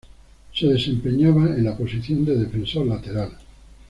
[0.51, 3.37] Se desempeñaba en la posición de defensor lateral.